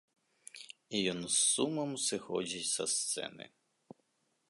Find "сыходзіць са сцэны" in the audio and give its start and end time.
2.07-3.45